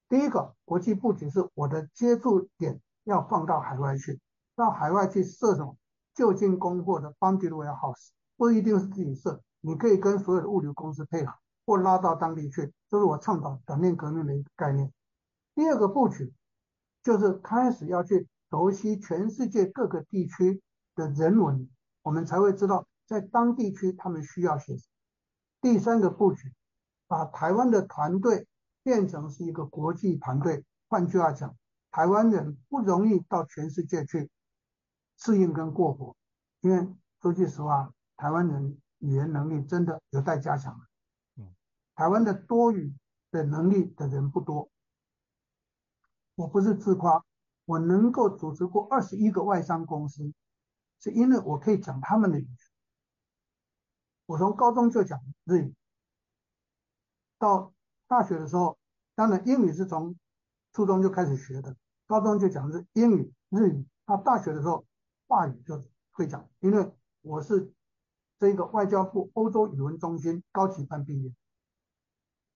[0.09, 4.21] 第一个，国际布局是我的接触点要放到海外去，
[4.55, 5.77] 到海外去设什么
[6.13, 11.33] 就近供货的 bundled warehouse，不一定是自己设，你可以跟所有的物流公司配合。
[11.67, 14.93] 或拉到当地去，这是我倡导短链革命的一个概念。
[15.55, 16.31] 第二个布局
[17.01, 20.61] 就是开始要去熟悉全世界各个地区
[20.93, 21.67] 的人文，
[22.03, 24.91] 我们才会知道在当地区他们需要些什么。
[25.59, 26.53] 第三个布局，
[27.07, 28.47] 把台湾的团队
[28.83, 30.63] 变成是一个国际团队。
[30.87, 31.55] 换句话讲，
[31.89, 34.29] 台湾人不容易到全世界去
[35.17, 36.15] 适应跟过火，
[36.61, 40.79] 因为说句实话，台湾人语言能力真的有待加强。
[41.37, 41.55] 嗯
[41.95, 42.93] 台湾的多语
[43.31, 44.69] 的能力的人不多，
[46.35, 47.23] 我不是自夸，
[47.63, 50.33] 我能够组织过二十一个外商公司，
[50.99, 52.57] 是因为我可以讲他们的语言。
[54.25, 55.73] 我从高中就讲日语，
[57.37, 57.73] 到
[58.07, 58.77] 大学的时候，
[59.15, 60.17] 当然英语是从
[60.73, 64.85] 初中就开始学的，高中就讲是英语、日语，到大学的时候，
[65.27, 67.73] 话语就会讲，因为我是
[68.39, 71.33] 这个外交部欧洲语文中心高级班毕业。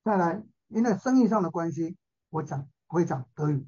[0.03, 1.97] 再来，因为生意上的关系，
[2.29, 3.67] 我讲我会讲德语，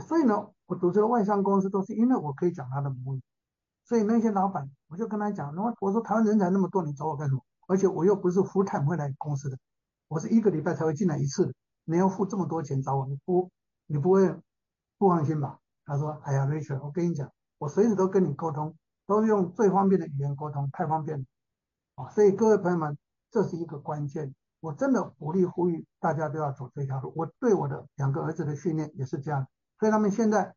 [0.00, 3.22] 所以呢，我组织的外商公司都是因为我可以讲他的母语，
[3.84, 7.42] 所以那些老板，我就跟他讲，那么我说台湾人才那么多，你找我干什么？
[7.68, 9.58] 而且我又不是 full time 来公司的，
[10.08, 11.52] 我是一个礼拜才会进来一次，
[11.84, 13.50] 你要付这么多钱找我，你不
[13.86, 14.28] 你不会
[14.98, 15.58] 不放心吧？
[15.84, 21.24] 他说，哎呀，Rachel，我跟你讲，我随时都跟你沟通，都是用最方便的语言沟通，太方便了
[21.94, 22.10] 啊！
[22.10, 22.98] 所以各位朋友们，
[23.30, 24.34] 这是一个关键。
[24.60, 27.12] 我真的鼓励呼吁大家都要走这条路。
[27.14, 29.46] 我对我的两个儿子的训练也是这样，
[29.78, 30.54] 所以他们现在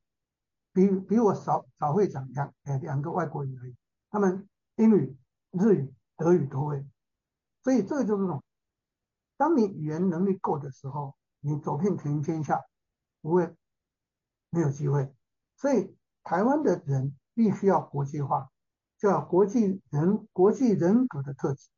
[0.73, 3.75] 比比我少少会讲两哎两个外国语而已。
[4.09, 5.15] 他们英语、
[5.51, 6.83] 日语、德语都会，
[7.63, 8.43] 所以这个就是这种，
[9.37, 12.63] 当你语言能力够的时候，你走遍全天下
[13.21, 13.53] 不会
[14.49, 15.13] 没有机会。
[15.55, 15.95] 所以
[16.29, 18.49] 台湾的人必须要国际化，
[18.99, 21.69] 叫国际人国际人格的特质。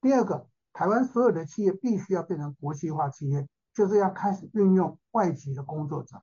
[0.00, 0.48] 第二个。
[0.72, 6.20] 台湾所有的企业必须要变成国际化企业，就是要开始运用外籍的工作者。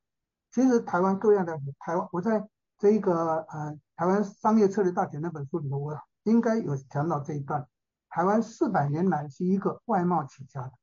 [0.51, 2.45] 其实台湾各样的台湾，我在
[2.77, 7.65] 这一个呃台湾商业策略大全那本书里头，我应该有讲到这一段。
[8.10, 10.73] 台湾四百年来是一个外贸起家的，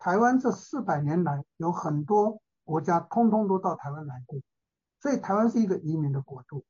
[0.00, 4.40] 台湾这四百年来有很多国家通通都到台湾来过，
[5.00, 6.64] 所以台湾是一个移民的国度。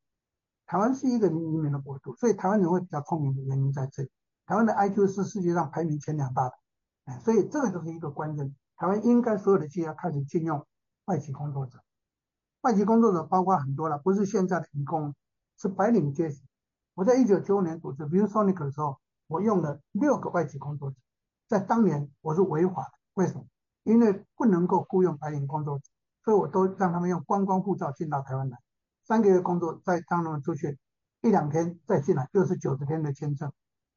[0.66, 4.10] 台湾是一个移民的国度，所以台湾人会比较聪明的原因在这里。
[4.44, 6.54] 台湾的 IQ 是世界上排名前两大的，
[7.06, 8.54] 哎，所以这个就是一个关键。
[8.76, 10.66] 台湾应该所有的企业开始聘用
[11.06, 11.82] 外籍工作者，
[12.60, 15.14] 外籍工作者包括很多了，不是现在的移工，
[15.56, 16.42] 是白领阶级。
[16.94, 20.96] 我在一九九五年组织 ViewSonic 的时候，我用了六个外籍工作者，
[21.48, 23.46] 在当年我是违法的，为什么？
[23.84, 25.84] 因为不能够雇佣白领工作者，
[26.28, 28.58] 所以我都让他们用观光护照进到台湾来，
[29.02, 30.78] 三个月工作再让他们出去，
[31.22, 33.50] 一两天再进来，又是九十天的签证。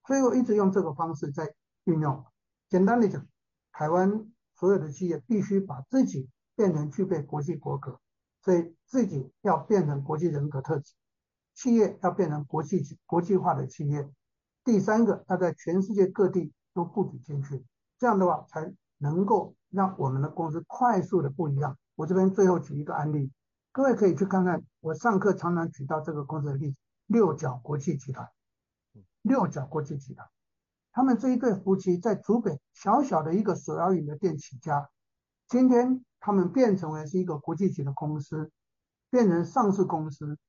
[0.07, 1.53] 所以我一直用这个方式在
[1.83, 2.23] 运用。
[2.69, 3.27] 简单的讲，
[3.73, 7.99] 台湾所有的企业必须把自己变成具备国际国格，
[8.41, 10.93] 所以自己要变成国际人格特质，
[11.53, 14.09] 企业要变成国际国际化的企业。
[14.63, 17.65] 第三个，要在全世界各地都布局进去，
[17.99, 21.77] 这样的话才能够让我们的公司快速的不一样。
[21.95, 23.31] 我这边最后举一个案例，
[23.71, 28.29] 各位可以去看看，我上课常常举到这个公司的例子——六角国际集团。
[29.21, 30.27] 六角国际集团，
[30.91, 34.89] 他们这一对夫妻在竹北小小的一个手摇饮的店起家，
[35.47, 38.51] 今天他们变成为是一个国际级的公司，
[39.11, 40.39] 变成上市公司，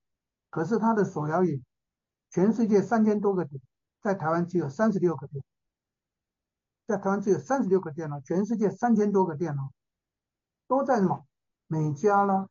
[0.48, 1.62] 可是他的手摇饮，
[2.30, 3.60] 全世界三千多个点，
[4.00, 5.44] 在台湾只有三十六个店，
[6.86, 9.70] 在台湾只有三十六个店了，全世界三千多个店了，
[10.66, 11.26] 都在什么？
[11.72, 12.46] 美加啦、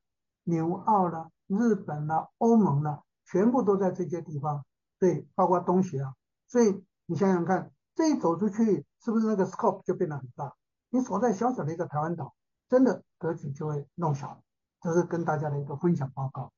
[0.46, 4.66] 纽澳啦、日本啦、欧盟啦，全部都在这些地方，
[4.98, 6.16] 对，包括东协啊，
[6.48, 10.56] 所以你想想看，这一走出去，是不是那个 scope 就变得很大？
[10.90, 12.34] 你所在小小的一个台湾岛，
[12.68, 14.42] 真的格局就会弄小。
[14.82, 16.52] 这是跟大家的一个分享报告。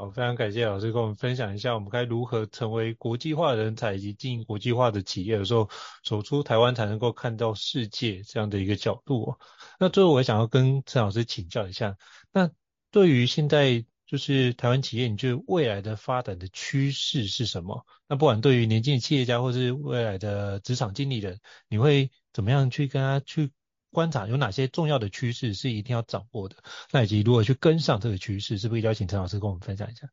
[0.00, 5.68] 好，非常感谢老师跟我们分享一下，我们该如何成为国际化人才以及经营国际化的企业的时候，
[6.02, 9.36] 走出台湾才能够看到世界这样的一个角度。
[9.78, 11.98] 那最后我想要跟陈老师请教一下，
[12.32, 12.50] 那
[12.90, 17.84] 对于现在就是台湾企业，你觉得未来的发展的趋势是什么？
[18.08, 21.38] 那不管对于年轻的企业家或是未来的职场经理人，
[21.68, 23.50] 你会怎么样去跟他去
[23.92, 26.56] 观察有哪些重要的趋势是一定要掌握的？
[26.92, 30.08] 那以及如何去跟上这个趋势，是不是邀请陈老师跟我们分享一下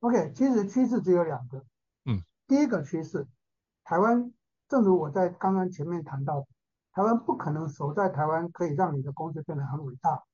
[0.00, 1.64] ？OK，其实趋势只有两个。
[2.04, 3.26] 嗯，第一个趋势，
[3.84, 4.32] 台湾，
[4.68, 6.46] 正如我在刚刚前面谈到的，
[6.92, 10.24] 台湾不可能守在台湾可以让你的公司变得很伟大。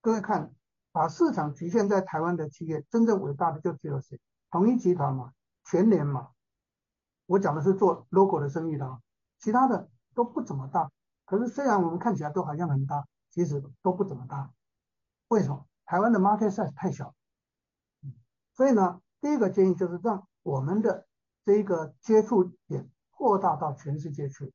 [0.00, 0.52] 各位看，
[0.90, 4.18] 把市场局限在台湾的企业，真正伟大的就只有谁？
[4.50, 5.32] 统一集团嘛，
[5.64, 6.30] 全联嘛。
[7.26, 9.00] 我讲的是做 logo 的生意的，
[9.38, 10.90] 其他的都不怎么大。
[11.24, 14.52] 可是虽然我们看起来都好像很大，其实都不怎么大。
[15.28, 15.66] 为什么？
[15.84, 17.14] 台湾的 market size 太小。
[18.02, 18.14] 嗯
[18.54, 21.06] 所以呢，第一个建议就是让我们的
[21.44, 24.52] 这一个接触点扩大到全世界去。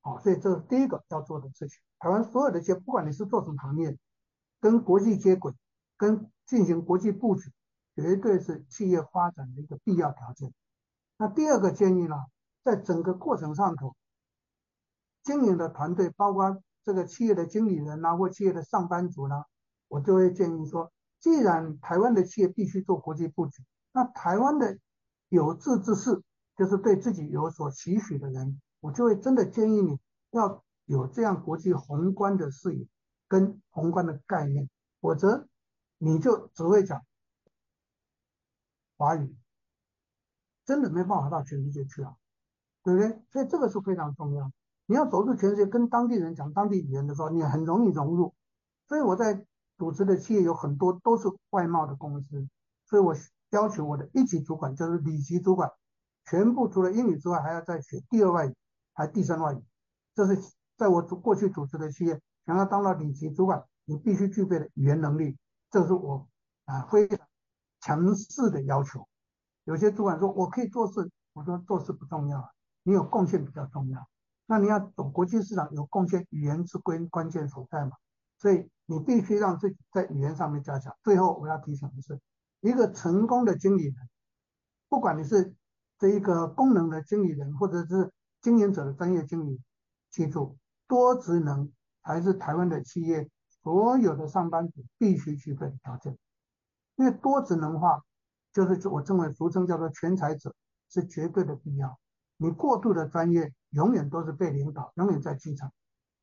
[0.00, 1.80] 好，所以这是第一个要做的事情。
[1.98, 3.98] 台湾所有的接，不管你是做什么行业，
[4.60, 5.52] 跟国际接轨，
[5.96, 7.52] 跟进行国际布局，
[7.94, 10.52] 绝对是企业发展的一个必要条件。
[11.16, 12.16] 那第二个建议呢，
[12.62, 13.94] 在整个过程上头。
[15.24, 19.44] 经营的团队，包括这个企业的经理人呐，或企业的上班族呢，
[19.88, 24.78] 我就会建议说，既然台湾的企业必须做国际布局，那台湾的
[25.30, 26.22] 有志之士，
[26.56, 29.98] 就是对自己有所期许的人，我就会真的建议你
[30.30, 32.86] 要有这样国际宏观的视野
[33.26, 34.68] 跟宏观的概念，
[35.00, 35.48] 否则
[35.96, 37.02] 你就只会讲
[38.98, 39.34] 华语，
[40.66, 42.14] 真的没办法到全世界去啊，
[42.82, 43.22] 对不对？
[43.30, 44.52] 所以这个是非常重要。
[44.86, 48.34] 你要走出全世界，跟当地人讲当地语言的时候，你很容易融入。
[48.86, 49.46] 所以我在
[49.78, 52.46] 主持的企业有很多都是外贸的公司，
[52.86, 53.14] 所以我
[53.50, 55.70] 要求我的一级主管就是里级主管，
[56.26, 58.54] 全部除了英语之外，还要再学第二外语，
[58.92, 59.64] 还第三外语。
[60.14, 65.38] 这是在我过去主持的企业，想要当到里级主管，你必须具备的语言能力，
[65.70, 66.28] 这是我
[66.66, 67.18] 啊非常
[67.80, 69.08] 强势的要求。
[69.64, 74.06] 有些主管说我可以做事，我说做事不重要，你有贡献比较重要。
[74.46, 77.92] 那你要懂国际市场，有贡献，语言是关关键所在嘛？
[78.36, 80.94] 所以你必须让自己在语言上面加强。
[81.02, 82.20] 最后我要提醒的是，
[82.60, 83.94] 一个成功的经理人，
[84.88, 85.54] 不管你是
[85.98, 89.60] 这一个功能的经理人，或者是经营者的专业经理，
[90.10, 91.72] 记住，多职能
[92.02, 93.30] 还是台湾的企业
[93.62, 96.18] 所有的上班族必须具备的条件。
[96.96, 98.02] 因为多职能化，
[98.52, 100.54] 就是我称为俗称叫做全才者，
[100.90, 101.98] 是绝对的必要。
[102.36, 105.70] 你过度的专业，永远都是被领导，永远在基层。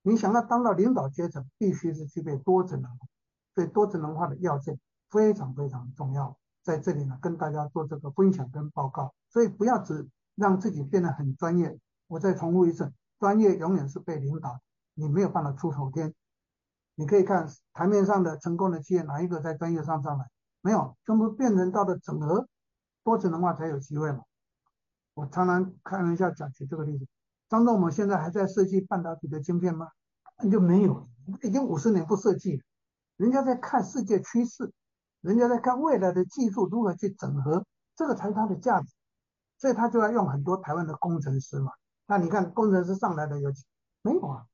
[0.01, 2.89] 你想要当到领导阶层，必须是具备多职能，
[3.53, 4.79] 所以多职能化的要件
[5.09, 6.37] 非常非常重要。
[6.63, 9.13] 在这里呢，跟大家做这个分享跟报告。
[9.29, 11.77] 所以不要只让自己变得很专业。
[12.07, 14.59] 我再重复一次，专业永远是被领导，
[14.93, 16.13] 你没有办法出头天。
[16.95, 20.25] 你可以看台面上的成功的企业，哪一个在专业上上来？
[20.61, 22.47] 没有，全部变成到了整合
[23.03, 24.23] 多职能化才有机会嘛。
[25.13, 27.07] 我常常开玩笑讲起这个例子，
[27.51, 29.89] 张忠谋现在还在设计半导体的晶片吗？
[30.37, 31.09] 那就没有，
[31.43, 32.63] 已经五十年不设计了。
[33.17, 34.71] 人家在看世界趋势，
[35.19, 37.65] 人家在看未来的技术如何去整合，
[37.97, 38.87] 这个才是它的价值。
[39.57, 41.73] 所以他就要用很多台湾的工程师嘛。
[42.07, 43.65] 那你看工程师上来的有几？
[44.01, 44.45] 没有啊。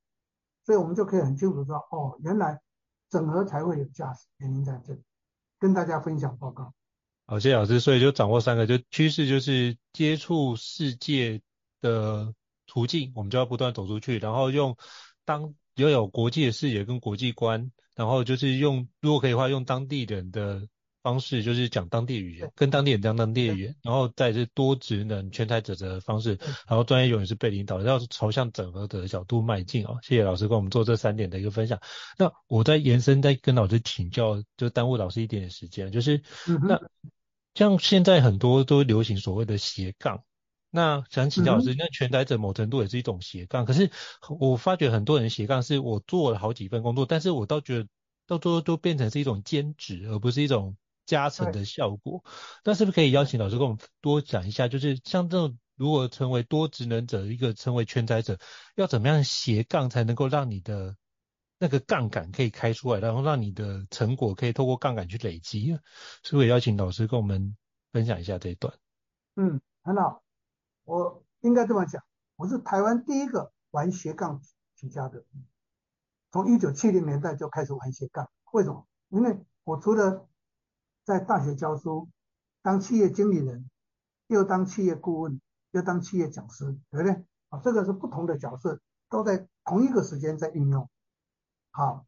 [0.66, 2.60] 所以我们就可以很清楚知道，哦，原来
[3.08, 5.02] 整合才会有价值，原因在这里。
[5.60, 6.74] 跟大家分享报告。
[7.26, 7.78] 好，谢谢老师。
[7.78, 11.40] 所以就掌握三个，就趋势就是接触世界
[11.80, 12.34] 的
[12.68, 14.76] 途径，我们就要不断走出去，然后用
[15.24, 20.68] 当要有国际的视野跟国际观，然后就是用如果可以的话，用当地人的
[21.02, 26.38] 方式，就是讲当地语言，跟当地人讲当地语言，然后再是多职能全才者的方式，
[26.68, 29.98] 然后专业永远是被领导，要朝向整合者的角度迈进哦。
[30.02, 31.80] 谢谢老师跟我们做这三点的一个分享。
[32.16, 36.22] 那我再延伸，再跟老师请教，就耽误老师一点点时间，就是
[36.68, 36.80] 那。
[37.54, 40.22] 像现在很多都流行所谓的斜杠，
[40.70, 43.90] 那想请教老师，嗯、那全才者某程度也是一种斜杠，可是
[44.38, 47.88] 我发觉很多人斜杠是我做了好几份工作，但是我倒觉得
[48.26, 52.22] 到最后都变成是一种兼职，而不是一种加成的效果。
[52.64, 58.38] 那是不是可以邀请老师跟我们多讲一下，就是像这种如果成为多职能者，一个成为全才者，
[58.76, 60.94] 要怎么样斜杠才能够让你的
[61.58, 65.78] 那个杠杆可以开出来，然后让你的成果可以透过杠杆去累积？
[66.22, 67.56] 是不是也邀请老师跟我们
[67.90, 68.74] 分享一下这一段？
[69.36, 70.22] 嗯，很好。
[70.88, 72.02] 我应该这么讲，
[72.36, 74.40] 我是台湾第一个玩斜杠
[74.74, 75.22] 起家的，
[76.32, 78.30] 从一九七零年代就开始玩斜杠。
[78.52, 78.86] 为什么？
[79.10, 80.26] 因为我除了
[81.04, 82.08] 在大学教书，
[82.62, 83.68] 当企业经理人，
[84.28, 85.38] 又当企业顾问，
[85.72, 87.22] 又当企业讲师，对不对？
[87.50, 88.80] 啊，这个是不同的角色，
[89.10, 90.88] 都在同一个时间在应用。
[91.70, 92.06] 好，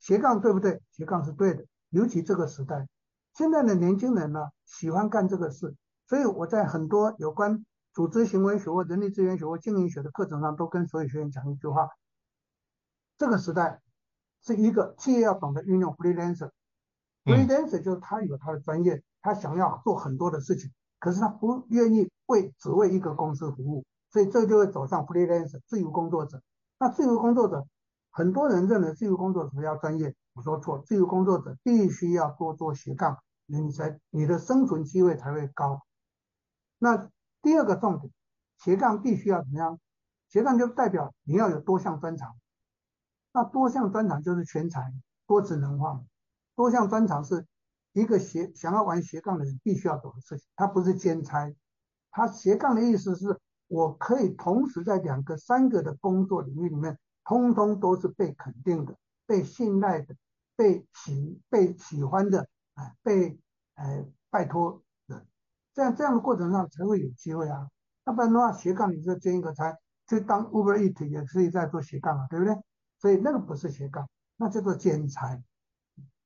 [0.00, 0.82] 斜杠对不对？
[0.90, 2.88] 斜杠是对的，尤其这个时代，
[3.34, 5.76] 现在的年轻人呢，喜欢干这个事，
[6.08, 7.64] 所以我在很多有关。
[7.96, 11.88] 组织行为学或人力资源学或经营学的课程上，都跟所有学员讲一句话：
[13.16, 13.80] 这个时代
[14.42, 16.50] 是一个企业要懂得运用 freelancer。
[17.24, 26.42] freelancer 就是他有他的专业，他想要做很多的事情，可是他不愿意为只为一个公司服务，所以这就会走上 freelancer 自由工作者。
[26.78, 27.66] 那自由工作者，
[28.10, 33.16] 很多人认为自由工作者要专业，我说错，自由工作者必须要多做斜杠，
[33.46, 35.80] 你才你的生存机会才会高。
[36.78, 37.10] 那
[37.46, 38.12] 第二个重点，
[38.58, 39.78] 斜杠必须要怎么样？
[40.28, 42.36] 斜杠就代表你要有多项专长。
[43.32, 44.92] 那多项专长就是全才，
[45.28, 46.04] 多职能化。
[46.56, 47.46] 多项专长是
[47.92, 51.54] 一个斜想要玩斜杠的人必须要做的事情，它不是兼差。
[52.10, 53.38] 它斜杠的意思是
[53.68, 60.16] 我可以同时在两个、三个的工作领域里面，通通都是被肯定的、被信赖的、
[60.56, 63.38] 被喜被喜欢的，哎，被
[63.74, 64.82] 哎拜托。
[65.76, 67.68] 这样这样的过程上才会有机会啊，
[68.06, 72.56] 要不然的话斜杠你就兼一个差，就当 Uber Eat 也可以在做斜杠啊，对不对？
[72.98, 75.38] 所以那个不是斜杠，那叫做兼差。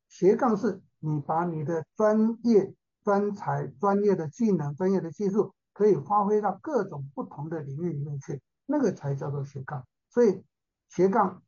[0.06, 2.72] 斜杠是你把你的专业、
[3.02, 9.84] 专才、专业的技能、专业的技术可以发挥到各种不同的领域里面去，那个才叫做斜杠。
[10.10, 10.44] 所以
[10.88, 11.42] 斜杠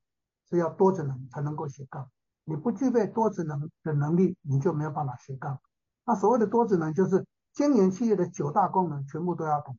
[0.51, 2.11] 是要多职能才能够斜杠，
[2.43, 5.61] 你不具备多职能的能力，你就没有办法斜杠。
[6.05, 7.25] 那所谓的多职能就是。
[7.53, 9.77] 经营企业的九大功能全部都要懂，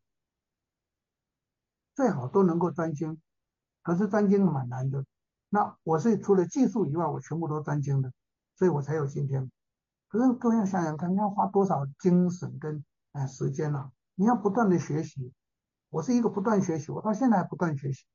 [1.96, 3.20] 最好都能够专精。
[3.82, 5.04] 可是专精蛮难的。
[5.50, 8.12] 那我是除了技术以外，我全部都专精的，
[8.56, 9.52] 所以我才有今天。
[10.08, 13.92] 可是各位要想想看，你要花多少精神跟哎时间呢、啊？
[14.16, 15.34] 你要不断的学习。
[15.90, 18.06] 我是一个不断学习，我到现在还不断学习。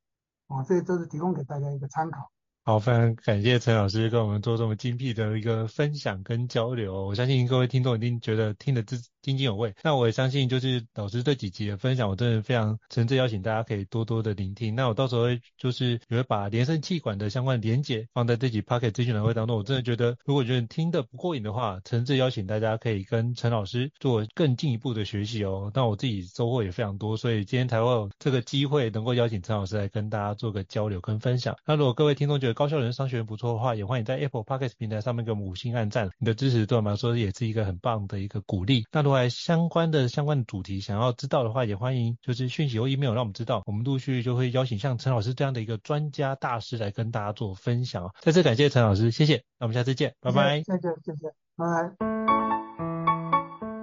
[0.47, 2.31] 啊，所以这是提供给大家一个参考。
[2.65, 7.07] 好，非常感谢陈老师跟我们做这么精辟的一个分享跟交流。
[7.07, 8.83] 我相信各位听众一定觉得听得
[9.23, 9.75] 津津有味。
[9.83, 14.75] 那我也相信，就是老师这几集的分享，我真的非常诚挚邀请大家可以多多的聆听。
[14.75, 19.57] 那我到时候就是也会把连胜气管的相关连结放在这集 Podcast 资讯栏位当中。
[19.57, 25.71] 我真的觉得，如果觉得听得不过瘾的话，诚挚邀请大家可以跟陈老师做更进一步的学习哦。
[25.75, 31.57] 那我自己收获也非常多，所以今天才会有这个机会能够邀请陈老师来跟大家做个交流跟分享。
[31.67, 38.85] 那如果各位听众觉得高效人商学院不错的话，也欢迎在 Apple Podcast 平台上面给我们五星按赞，你的支持对我们来说也是一个很棒的一个鼓励。
[38.93, 48.13] 那如果相关的相关的主题想要知道的话，也欢迎就是讯息或 email 让我们知道，我们陆续就会邀请像陈老师这样的一个专家大师来跟大家做分享。
[48.21, 50.59] 再次感谢陈老师，谢谢，那我们下次见，拜拜。
[50.59, 51.91] 谢谢谢谢，拜拜。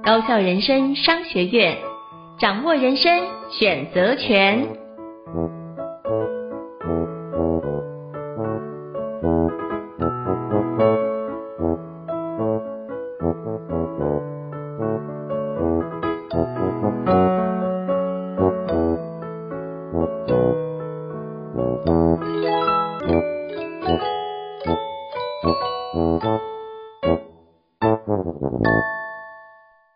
[0.04, 1.76] 高效人生商学院，
[2.40, 3.12] 掌握人生
[3.50, 5.64] 选择权。